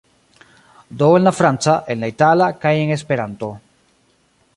[1.01, 3.51] Do en la franca, en la itala, kaj en Esperanto.